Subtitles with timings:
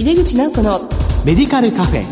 [0.00, 0.80] 井出口直子の
[1.26, 2.02] メディカルカフェ。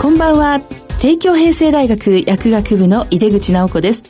[0.00, 0.60] こんばんは。
[1.00, 4.04] 帝京平成大学薬学部の井出口直子です。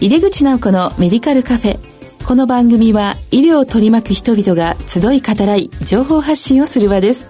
[0.00, 1.78] 井出口直子のメディカルカフェ。
[2.26, 7.28] この番組は医療を取り巻く人々が集い語らい情報発信をする場です。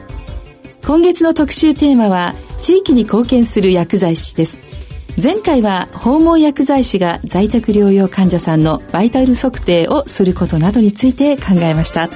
[0.86, 4.71] 今月の特集テーマは地域に貢献する薬剤師です
[5.20, 12.08] 前回は訪問薬剤師が在宅療養患者さんのバイタル測定をすることなどについて考えました。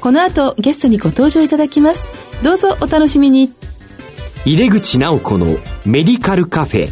[0.00, 2.04] この後ゲストにご登場いただきます。
[2.44, 3.48] どうぞお楽しみに。
[4.44, 5.46] 入れ口直子の
[5.86, 6.88] メディカルカフェ。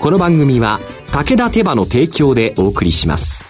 [0.00, 0.80] この番組は
[1.12, 3.44] 武田手羽の提供でお送りします。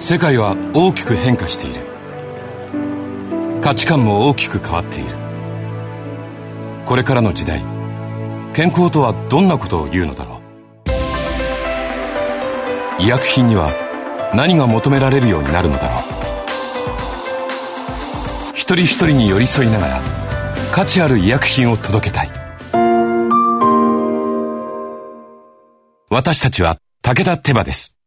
[0.00, 1.87] 世界は大きく変化している
[3.68, 5.10] 価値観も大きく変わっている。
[6.86, 7.60] これからの時代
[8.54, 10.40] 健康とはどんなことを言うのだろ
[12.98, 13.02] う。
[13.02, 13.74] 医薬品には
[14.34, 16.02] 何が求められるようになるのだろう。
[18.54, 20.00] 一人一人に寄り添いながら
[20.72, 22.30] 価値ある医薬品を届けたい。
[26.08, 27.97] 私たちは武田手羽です。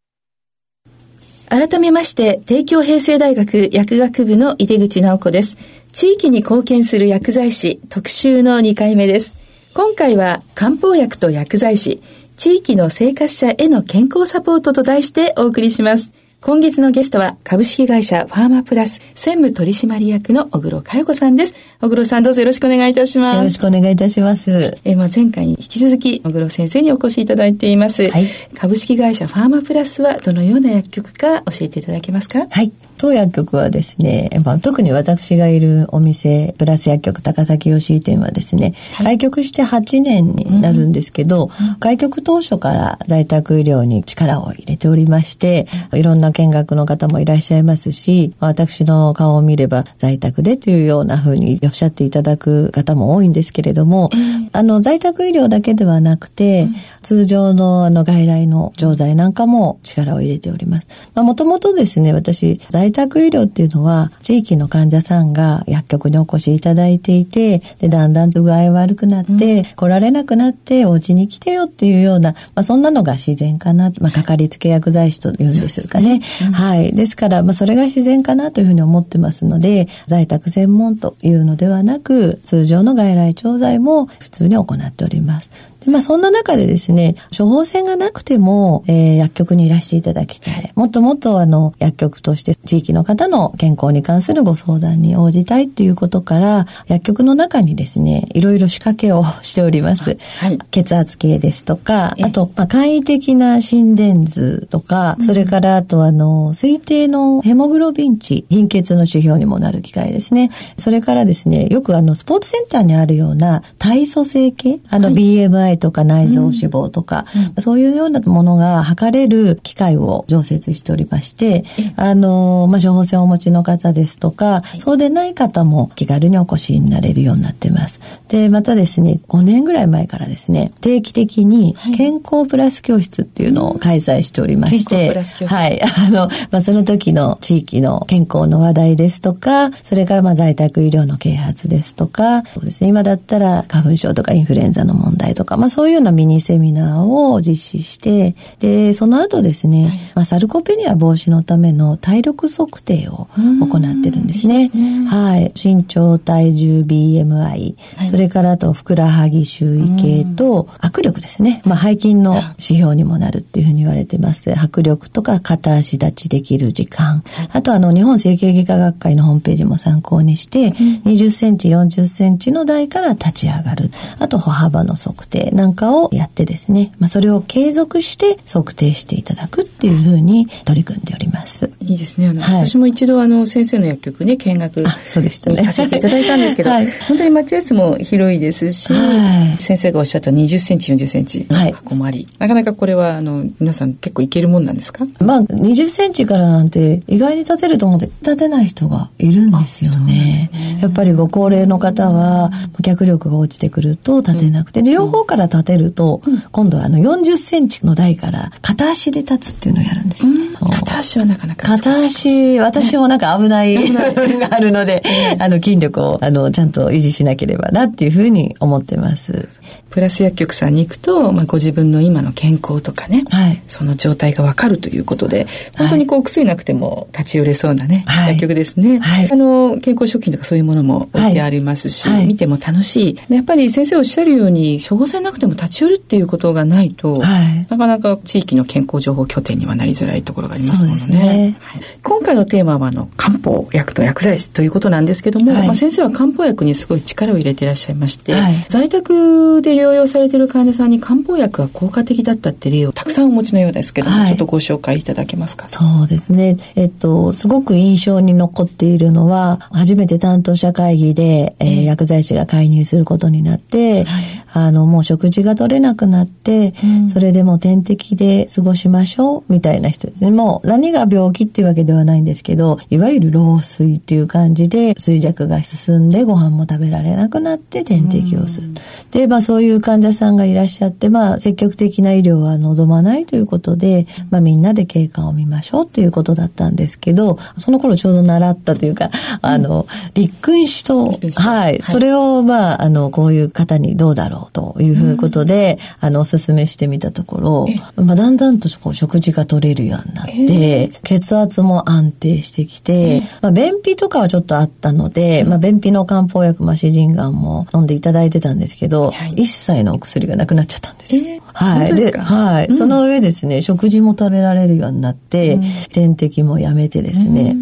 [1.52, 5.58] 改めまして、帝京平成大学薬学部の井出口直子です。
[5.92, 9.36] 地域に貢献する薬剤師特集の2回目です。
[9.74, 12.02] 今回は漢方薬と薬剤師、
[12.38, 16.14] 地域の生活者への健康サポートと題してお送りします。
[16.42, 21.54] 今月のゲストは株式会社ファーマプラス専務取締役の小黒佳代子さんです。
[21.80, 23.38] 小黒さんどうぞよろしくお願いいたします。
[23.38, 24.80] よろしくお願いいたします。
[24.84, 28.10] えまあ、前回に引き続き小黒先生にお越しいただいています。
[28.10, 28.26] はい、
[28.56, 32.48] 株式会社ファーマプラスはどのような薬局か教えていただけますか？
[32.50, 32.72] はい。
[33.02, 60.88] 当薬局はですね、まあ、特に私がいるお店、プラス薬局高崎吉井店はですね、はい、開局して8年になるんですけど、うん、開局当初から在宅医療に力を入れておりまして、いろんな見学の方もいらっしゃいますし、私の顔を見れば在宅でというようなふうにおっしゃっていただく方も多いんですけれども、うん、あの、在宅医療だけではなくて、うん、通常のあの外来の錠剤なんかも力を入れております。
[61.16, 76.20] まあ、もともとですね、私、在在宅医療っていうのは、地域の患者さんが薬局にお越しいただいていて、で、だんだんと具合悪くなって、うん、来られなくなって、お家に来てよっていうような、まあ、そんなのが自然かな、まあ、かかりつけ薬剤師というんですかね。
[76.20, 76.92] ねうん、はい。
[76.92, 85.50] ですから、まあ、それが自然かなというふうに思ってますので、在宅専門というのではなく、通常の外来調剤も普通に行っております。
[85.86, 90.72] でまあ、そんな中でですね、処方箋がなくても、えー、薬局にいらしていただきたい。
[90.76, 100.18] もっともっとあの、薬局として地域の方の健康に関するご相談に応じたいっていうことから、薬局の中にですね、いろいろ仕掛けをしております。
[100.40, 110.52] はい、血圧計ですとか、あと、まあ、簡易的な心電図とか、それからあとあの、推定のヘモグロビン値、貧血の指標にもなる機械ですね。
[110.78, 121.64] それからですね、よくあの、スポーツセンターにあるような体組成計、あの、BMI とか内臓脂肪とか、うん、そういうようなものが測れる機械を常設しておりまして、
[121.96, 128.00] あの、まあ、処方箋をお持ちの方ですとか、そうでない方も気軽にお越しになれるようになってます。
[128.28, 135.14] で、またですね、5年ぐらい前からですね、定期的に健康プラス教室っていうのを開催しておりまして、
[135.46, 154.70] はい、 あの、まあ、その時の地域の健康の話題ですとか、それからまあ在宅医療の啓発ですとか、そうですね、今だったら花粉症とかインフルエンザの問題とか、まあそういうようなミニセミナーを実施して、で、その後ですね、はい、まあ、サルコペニア防止のための体力測定を行ってるんですね。
[154.70, 155.54] すねはい。
[155.56, 161.62] 身長、体重、BMI、はい、それからあと、ふくらはぎ周囲系と、握力ですね。
[161.64, 164.50] まあ、背筋の指標にもなるっていうふうに言われてます。
[164.50, 167.24] 握力とか片足立ちできる時間。
[167.54, 173.92] あと、あの、日本整形外科学会のホームページも参考にして、20センチ、40センチの台から立ち上がる。
[174.18, 181.70] あと、歩幅の測定なんかをやってですね、まあ、それを継続して測定していただくっていうふうに取り組んでおります。
[181.80, 182.28] いいですね。
[182.28, 185.64] あの、はい、私も一度あの先生の薬局ね見学そうでしたね。
[185.64, 195.06] させていただいたんですけど、はい、本当に待合室も広いですし、はい、先生がおっしゃった20センチ40センチの箱もあり、なかなかこれはあの皆さん結構いけるもんなんですか？
[195.20, 200.50] まあ20センチからなんて意外に立てると思って立てない人がいるんですよね。
[200.52, 202.52] ねやっぱりご高齢の方は
[202.82, 206.22] 脚力が落ちてくると立てなくて、両方から立てると、
[206.52, 210.24] 今度はあの40センチの台から片足で立つっていうのをやるんです。
[210.70, 215.04] 片足はなかなか片足、私もなんか危ない部分があるので、
[215.40, 219.50] あの筋力をあのちゃんと維持しなければなっていうふうに思ってます。
[219.92, 225.48] プラス薬局さんに行くと、まあ、ご自分の今の健康とかね、はい、その状態がわかるということで、
[225.78, 233.34] 本当にこう薬なくても立ち寄れそうなね、はい、薬局ですね、はい、あの、健康食品とかそういうものも置いてありますし、見ても楽しい。
[233.36, 237.22] やっぱり先生おっしゃるように、処方箋なくても立ち寄るっていうことがないと、
[237.70, 241.18] なかなか地域の健康情報拠点にはなりづらいところがありますものね。
[241.18, 241.58] ね。
[242.04, 248.34] 今回のテーマはあの漢方薬と薬剤師ということなんですけども、まあ、先生は漢方薬にすごい力を入れていらっしゃいまして、
[248.68, 255.68] 在宅で療養されている患者さんに漢方薬が効果的だったって例をたくさんお持ちのようですけども、はい、ちょっとご紹介いただけますか？
[255.68, 256.58] そうですね。
[256.76, 264.24] えっと、すごく印象に残っているのは、初めて担当者会議で、えー、薬剤師が介入することになって、はい、
[264.54, 270.32] あの、もう食事が取れなくなって、うん、それでも点滴で過ごしましょう、みたいな人ですね。
[270.32, 278.68] もう何が病気っていうわけではないんですけど、いわゆる老衰っていう感じで、衰弱が進んでご飯も食べられなくなって点滴をする。
[278.68, 278.74] うん、
[279.12, 289.86] で、まあそういう患者さんがいらっしゃって、まあ積極的な医療は望まないということで、まあみんなで経過を見ましょうということだったんですけど、その頃ちょうど習ったというか、あの、
[290.16, 311.42] 立君子と、はい、それをまあ、あの、こういう方にどうだろうというふうことで、あの、お勧めしてみたところ、まあだんだんとこう食事が取れるようになって、血圧も安定してきて、まあ便秘とかはちょっとあったので、まあ便秘の漢方薬、まあ詩人がんも飲んでいただいてたんですけど、一切のお薬がなくなっちゃったんですよ。
[311.54, 311.96] はい。
[311.96, 317.56] で、はい、うん、その上ですね、食事も食べられるようになって、うん、点滴もやめてですね、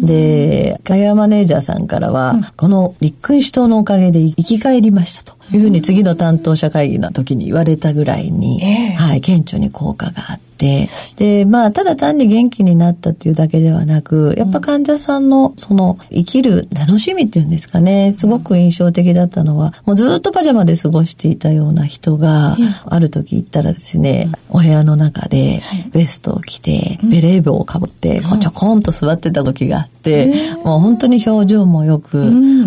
[0.00, 25.62] で、ガヤマネージャーさんからは、うん、この立君子党のおかげで生き返りましたというふうに次の担当者会議の時に言われたぐらいに、えー、はい、顕著に効果があって、て、で、まあ、ただ単に元気になったっていうだけではなく、やっぱ患者さんのその生きる楽しみっていうんですかね、すごく印象的だったのは、もうずっとパジャマで過ごしていたような人が、ある時行ったらですね、お部屋の中で
[25.92, 29.99] ベストを着て、ベレー帽をかぶって、こうちょこんと座ってた時があって、
[30.64, 32.22] もう本当に表情もよく、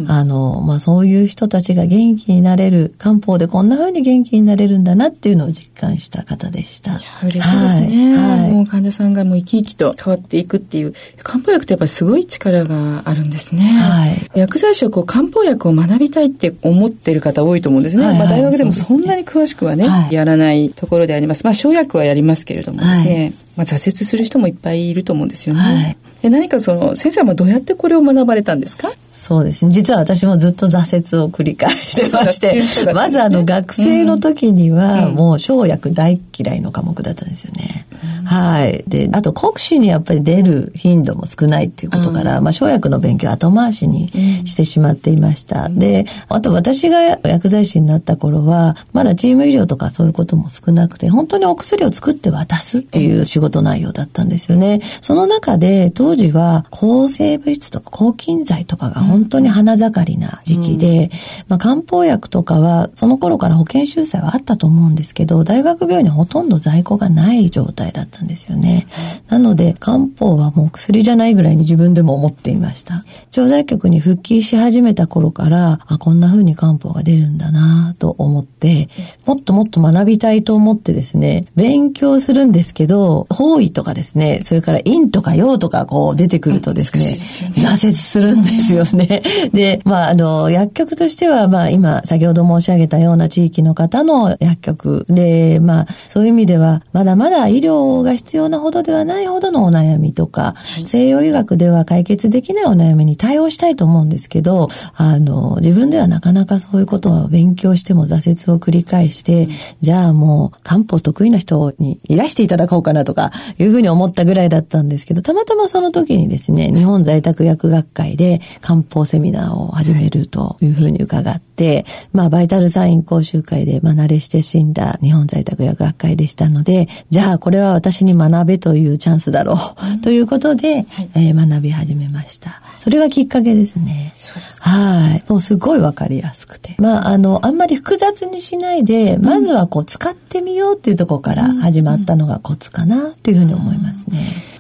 [0.08, 7.00] あの、まあそういう人たちが元気になれる、漢方でこんな風に元気になれるんだなっていうのを実感した方でした。
[7.24, 7.88] 嬉しいですね。
[8.12, 10.94] ね、はい、もう患者さんがもう生き生きと変わっていくっていう。
[11.24, 21.44] 漢方薬ってやっぱりすごい力があるんですね、はい、薬剤師はこう漢方薬を学びたいって思ってる方多いと思うんですね、はいはい、まあ、大学でもそんなに詳しくはね、ね、やらないところであります。
[21.44, 28.90] まあ生薬はやりますけれどもですね、まあ、挫折する人もいっぱいいると思うんですよね、で何かその先生はどうやってこれを学ばれたんですか？
[29.12, 29.72] そうですね。
[29.72, 32.54] 実は私もずっと挫折を繰り返してまして、
[32.86, 38.84] ね、まずあの学生の時にはもう生薬大嫌いの科目だったんですよね、うん、はい。
[38.88, 44.10] であと国試にやっぱり出る頻度も少ないっていうことから、うん、まあ、生薬の勉強後回しに
[44.46, 54.80] してしまっていました、うん、であと私が薬剤師になった頃はまだチーム医療とかそういうことも少なくて本当にお薬を作って渡すっていう仕事内容だったんですよね。
[55.02, 61.10] その中で当当時は抗生物質とか抗菌剤とかが本当に花盛りな時期で、うん、
[61.48, 68.88] まあ、漢方薬とかはその頃から保険収載はあったと思うんですけど、大学病院にほとんど在庫がない状態だったんですよね。
[69.28, 73.04] なので漢方はもう薬じゃないぐらいに自分でも思っていました。
[73.32, 78.90] 調剤局に復帰し始めた頃から、あ、こんな風に漢方が出るんだなと思って、
[79.26, 89.24] もっともっと学びたいと思ってですね、勉強するんですけど、方位とかですね、それから陰とか陽とかこう出てくるとですね、すね挫折するんですよね。
[89.52, 109.50] で、まあ、あの、薬局としては、まあ、今、先ほど申し上げたような地域の方の薬局で、まあ、そういう意味では、まだまだ医療が必要なほどではないほどのお悩みとか、はい、西洋医学では解決できないお悩みに対応したいと思うんですけど、あの、自分ではなかなかそういうことを勉強しても挫折を繰り返して、うん、
[109.82, 132.62] じゃあもう、漢方得意な人にいらしていただこうかなとか、いうふうに思ったぐらいだったんですけど、たまたまその時にですね、日本在宅薬学会で漢方セミナーを始めるというふうに伺って、まあ、バイタルサイン講習会で、まあ、慣れして死んだ日本在宅薬学会でしたので、じゃあ、これは私に学べというチャンスだろう、ということで、はい、えー、学び始めました。
[132.80, 134.12] それがきっかけですね。
[134.16, 134.70] そうですか。
[134.70, 135.24] はい。
[135.30, 136.76] もうすごいわかりやすくて。
[136.80, 144.53] まあ、あの、あんまり複雑にしないで、まずはこう、使ってみようっていうところから始まったのがコツかなっていうふうに思いますね。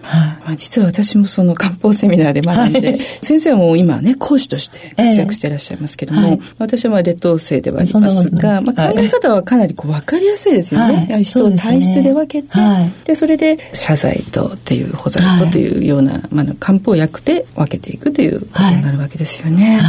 [0.45, 10.85] まあ、実は私もその漢方セミナーで学んで、はい、先生はもう今ね、講師として活躍していらっしゃいますけども、えーはい、私はまあ劣等生ではありますが、まあ、考え方はかなりこう分かりやすいですよね。
[10.85, 12.57] はい、やはり人を体質で分けて、
[13.05, 19.79] で、それで謝罪とっていう補剤とというような、まあ、漢方薬で分けていくということになるわけですよね。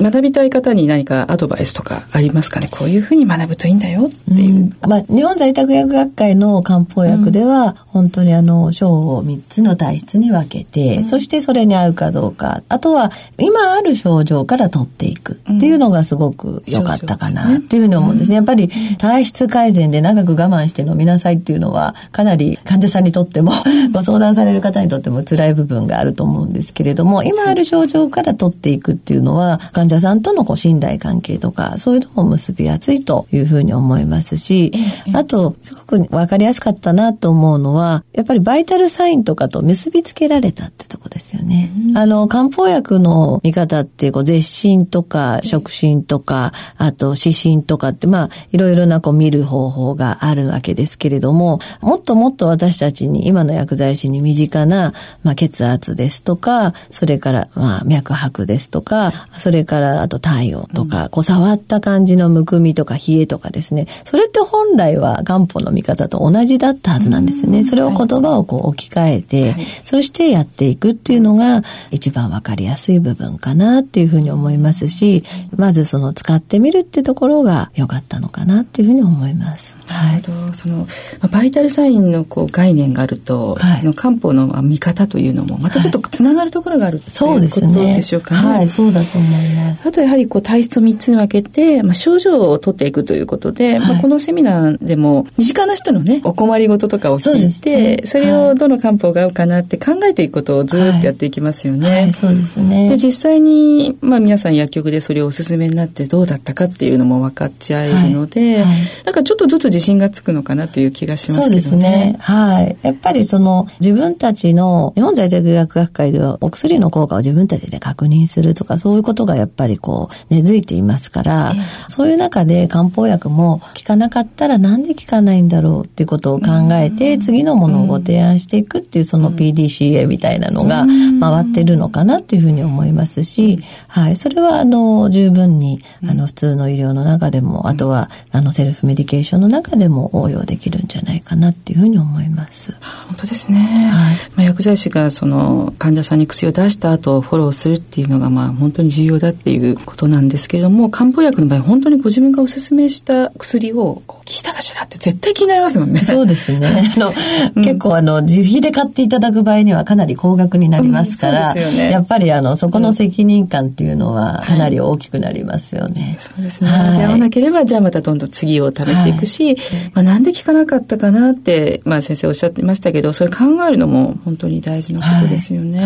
[0.00, 2.68] 学びたい方に何かアドバイスとかありますかね？
[2.70, 4.54] こういうふうに学ぶといいんだよっていう。
[4.54, 18.36] うん、まあ、日本在宅薬学会の漢方薬では、うん、本当にあの、章を3つの体質に分けて、うん、そしてそれに合うかどうか、あとは今ある症状から取っていくっていうのがすごく良かったかなっていうふうに思うんですね。
[18.36, 23.52] やっぱり体質改善で長く我慢して飲みなさいっていうのは、かなり患者さんにとっても、
[23.92, 34.72] ご相談される方にとっても辛い部分があると思うんですけれども、今ある症状から取っていくっていうのは、患者さんとのこう信頼関係とか、そういうのも結びやすいというふうに思いますし、
[35.14, 41.70] あと、すごくわかりやすかったなと思うのは、やっぱりバイタルサインとかと結びつけられたってとこですよね。
[41.90, 54.92] うん、あの、漢方薬の見方って、こう、絶診とか、触診とか、あと、指針とかって、まあ、いろいろなこう見る方法があるわけですけれども、もっともっと私たちに、今の薬剤師に身近な、
[55.22, 67.64] まあ、血圧ですとか、それから、まあ、脈拍ですとか、それから、あと、体温とか、こう触った感じのむくみとか冷えとかですね、それって本来は漢方の見方と同じだったはずなんですよね。
[67.64, 75.24] それを言葉をこう置き換えて、そしてやっていくっていうのが一番わかりやすい部分かなっていうふうに思いますし、
[75.56, 79.78] まずその使ってみるってところが良かったのかなっていうふうに思います。
[79.88, 80.86] なるほど、その
[81.30, 88.48] バイタルサインのこう概念があると、はい、その漢方の見方というのもまたちょっとつながるところがある、はい、そうですねでしょうかね。
[88.48, 89.67] はい、そうだと思います。
[89.84, 101.88] あとやはりこう体質を3つに分けて、まあ、症状を取っていくということで、はい、まあ、このセミナーでも身近な人のねお困りごととかを聞いてそ、ね,、れをどの漢方が合うかなって考えていくことをずっとやっていきますよね。
[101.88, 108.64] はいそうですねで実際に、まあ、皆さん薬局でそれをおすすめになってどうだったかっていうのも分かっちゃえるので、
[109.04, 111.62] なんかちょっとずつ自信がつくのかなという気がしますけどね。
[111.62, 112.16] そうですね。
[112.18, 112.76] はい。
[112.82, 130.86] やっぱりその自分たちの日本在宅薬学会ではお薬の効果を自分たちで確認するとかそういうことがやっぱりこう根付いていますから、えー、そういう中で漢方薬も効かなかったらなんで効かないんだろうっていうことを考えて、次のものをご提案していくっていうその PDCA みたいなのが
[131.20, 134.16] 回ってるのかなっていうふうに思いますし、はい。
[134.16, 142.72] それはあの十分にあの普通の医療の中でも、あとはあのセルフメディケーションの中でも応用できるんじゃないかなっていうふうに思います。
[143.08, 143.58] 本当ですね。
[143.58, 156.02] はい、まあ、薬剤師がその患者さんに薬を出した後フォローするっていうのがまあ本当に重要だっていうことなんですけれども、漢方薬の場合本当にご自分がおすすめした薬を効いたかしらって絶対気になりますもんね。
[156.02, 156.66] そうですね。
[156.96, 157.12] あの、
[157.54, 166.02] うん、結構あの自費で買っていただく場合にはかなり高額になりますから、うんね、やっぱりあのそこの責任感っていうのはかなり大きくなりますよね。
[166.02, 166.70] はい、そうですね。
[166.70, 169.56] はい、合わなければじゃあまたどんどん次を試していくし、はい、
[169.94, 175.80] まあなんで効かなかったかなって、まあ、先生おっしゃってましたけどそれ考えるのも本当に大事なことですよね。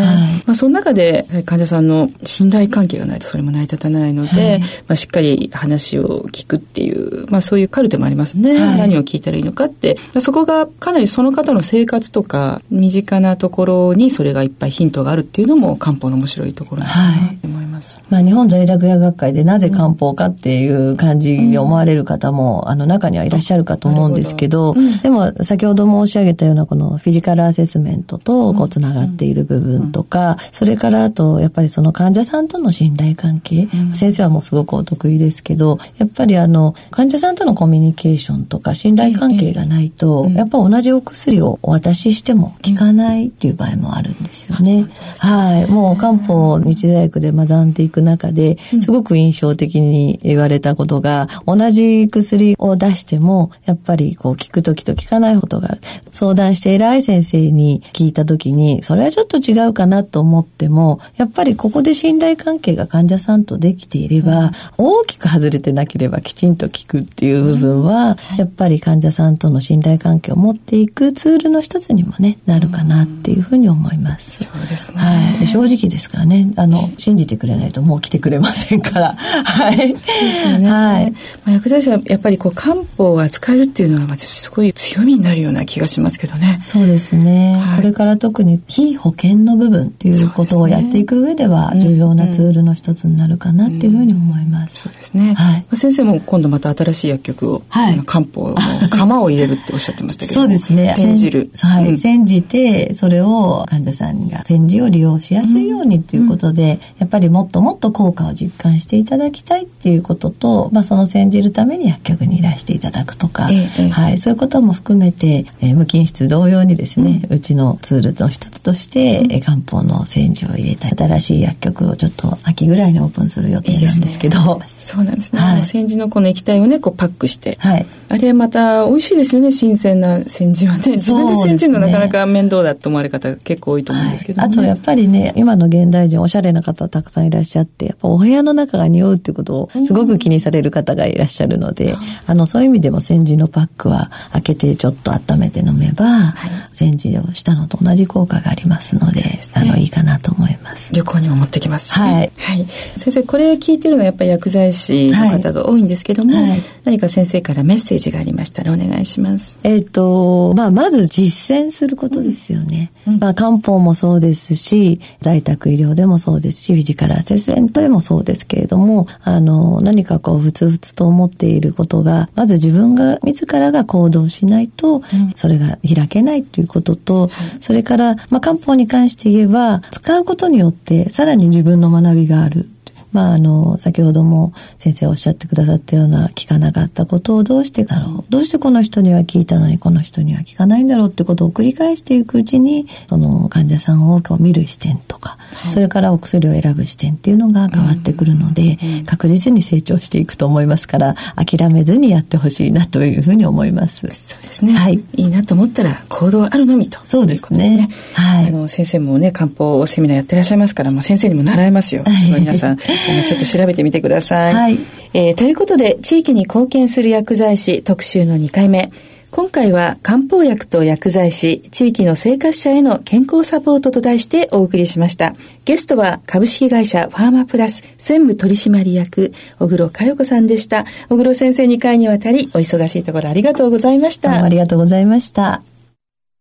[0.46, 16.92] まあ、その中で患者さんの信頼関係がないとそれも成り立たないので、はい、まあ、しっかり話を聞くっていう、まあ、そういうカルテもありますね、何を聞いたらいいのかって、まあ、そこがかなりその方の生活とか身近なところにそれがいっぱいヒントがあるっていうのも漢方の面白いところだな
[17.40, 17.71] と思います。
[18.08, 44.86] まあ、日本在宅薬学会でなぜ漢方かっていう感じに思われる方も、うん、あの中にはいらっしゃるかと思うんですけど、どうん、でも先ほど申し上げたようなこのフィジカルアセスメントとこうつながっている部分とか、それからあとやっぱりその患者さんとの信頼関係、先生はもうすごくお得意ですけど、やっぱりあの患者さんとのコミュニケーションとか信頼関係がないと、やっぱ同じお薬をお渡ししても効かないっていう場合もあるんですよね。
[45.18, 45.66] はい。
[45.66, 55.80] もう漢方日大学で学んでいく中で、すごく印象的に言われたことが、同じ薬を出しても、やっぱりこう効く時と効かないことがある。
[56.10, 74.44] 相談して偉い先生に聞いた時に、それはちょっと違うかなと思っても、やっぱりここで信頼関係が患者さんとできていれば、うん、大きく外れてなければきちんと聞くっていう部分は、うん、やっぱり患者さんとの信頼関係を持っていくツールの一つにもね、なるかなっていうふうに思います。
[74.44, 74.98] そうですね。
[74.98, 75.46] はい。
[75.46, 79.14] 正直ですからね、あの、信じてくれないないともう来てくれませんから。
[79.14, 79.94] はい。
[79.94, 80.70] ですよね。
[80.70, 81.10] はい。
[81.10, 86.56] まあ、薬剤師はやっぱりこう漢方が使えるっていうのは、私すごい強みになるような気がしますけどね。
[86.58, 87.56] そうですね。
[87.56, 94.82] はい、これから特に非保険の部分っていうことをやっていく上では、重要なツールの一つになるかなっていうふうに思います。
[94.82, 95.34] そうですね。
[95.34, 95.76] はい。
[95.76, 98.56] 先生も今度また新しい薬局を、はい、漢方の
[98.90, 100.94] 釜を入れるっておっしゃってましたけどそうですね。
[100.96, 101.50] 煎じる。
[101.58, 101.96] はい。
[101.96, 124.58] 煎じて、それを患者さんが煎じを利用しやすいようにということで、やっぱりもっともっと効果を実感していただきたいっていうことと、まあ、その煎じるために薬局にいらしていただくとか、ええ、はい、そういうことも含めて、えー、無菌室同様にですね、うん、うちのツールの一つとして、うん、漢方の煎じを入れた新しい薬局をちょっと秋ぐらいにオープンする予定なんですけど。
[124.58, 125.40] ね、そうなんですね。
[125.40, 130.92] はい、煎じのこの液体をね、こうパックして、はい、あれまた美味しいですよね、新鮮な煎じはね。
[130.92, 134.42] 自分で煎じるのなかなか面倒だと思われる方結構多いと思うんですけど、ね。
[134.44, 150.92] はい、あとやっぱりね、今の現代人おしゃれな方たくさんいらっしゃって、やっぱお部屋の中が匂うっていうことをすごく気にされる方がいらっしゃるので、うん、あの、そういう意味でも煎じのパックは開けてちょっと温めて飲めば、はい、煎じをしたのと同じ効果がありますので、でね、あの、いいかなと思います。
[150.92, 152.32] 旅行にも持ってきますし、ね、はい。
[152.36, 152.64] はい。
[152.96, 159.58] 先生、これ聞いてるのはやっぱり薬剤師の方が多いんですけども、はい、何か先生からメッセージがありましたらお願いします。
[159.62, 162.92] えっ、ー、と、まあ、まず実践することですよね。
[163.06, 175.02] うん、まあ、漢方もそうですし、在宅医療でもそうですし、フィジカルアセスメントでもそうですけれども、あの、何かこう、ふつふつと思っていることが、まず自分が、自らが行動しないと、
[175.34, 177.24] それが開けないということと、
[177.54, 182.68] うん、それから、まあ、漢方に関して言えば、使うことによって、さらに自分の学びがある。
[183.12, 188.24] まあ、あの、先ほども先生おっしゃってくださったような聞かなかったことをどうしてだろう。
[188.30, 204.00] どうしてこの人には聞いたのにこの人には聞かないんだろうってことを繰り返していくうちに、その患者さんを見る視点とか、はい、それからお薬を選ぶ視点っていうのが変わってくるので、うんうん、確実に成長していくと思いますから、諦めずにやってほしいなというふうに思います。
[204.00, 204.72] そうですね。
[204.72, 205.02] はい。
[205.14, 206.98] いいなと思ったら行動あるのみと。
[207.04, 207.76] そうですね。
[207.76, 208.48] ねはい。
[208.48, 212.04] あの、先生もね、漢方セミナーやってらっしゃいますから、もう先生にも習えますよ。
[212.08, 212.78] すごい皆さん。
[213.08, 214.54] あのちょっと調べてみてください。
[214.54, 214.78] はい。
[215.14, 218.90] えー、ということで、地域に貢献する薬剤師特集の2回目。
[219.32, 225.34] 今回は漢方薬と薬剤師、地域の生活者への健康サポートと題してお送りしました。
[225.64, 230.84] ゲストは株式会社ファーマプラス専務取締役、小黒佳代子さんでした。
[231.08, 234.44] 小黒先生2回にわたりお忙しいところありがとうございました。
[234.44, 235.62] ありがとうございました。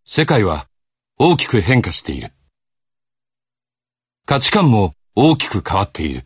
[0.03, 0.65] 世界は
[1.17, 2.33] 大きく変化している。
[4.25, 6.25] 価値観も大きく変わっている。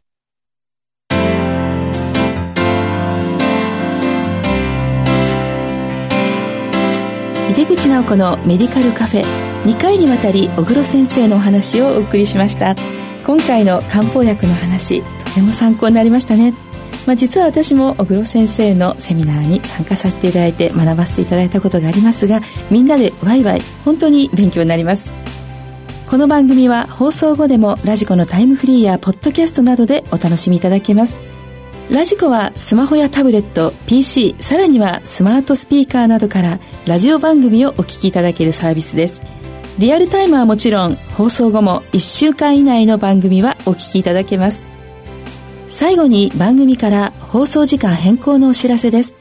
[7.51, 9.23] 井出口直子のメディカルカフェ
[9.65, 12.75] 2回にわたり小黒先生のお話をお送りしました。
[13.25, 16.53] 今回の漢方薬の話とても参考になりましたね。
[17.05, 25.11] まあ、実は私も小黒先生のセミナーに参加させていただいて学ばせていただいたことがありますがみんなでワイワイ本当に勉強になります。
[26.09, 31.30] この番組は放送後でもラジコのタイムフリーやポッドキャストなどでお楽しみいただけます。
[31.91, 39.21] ラジコはスマホやタブレット、PC、さらにはスマートスピーカーなどからラジオ番組をお聞きいただけるサービスです。
[39.77, 44.63] リアルタイムはもちろん放送後も1週間以内の番組はお聞きいただけます。
[45.67, 49.13] 最後に番組から放送時間変更のお知らせです。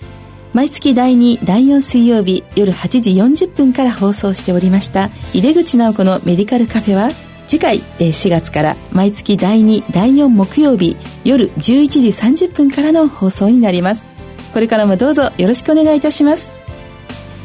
[0.53, 3.11] 毎月第2、第4水曜日夜8時
[3.47, 7.11] 40分から放送しておりました井出口直子のメディカルカフェは
[7.51, 11.59] 次回4月から毎月第2第4木曜日夜11
[11.89, 14.07] 時30分からの放送になります。
[14.55, 16.53] これからもどうぞよろしくお願いいたします。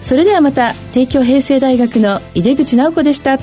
[0.04, 3.40] それではまた帝京平成大学の井出口直子でした。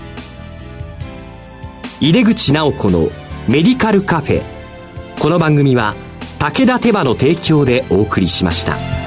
[2.00, 3.08] 井出口直子の
[3.48, 4.42] メディカルカフェ。
[5.20, 5.96] この番組は
[6.38, 9.01] 武田手羽の提供でお送りしました。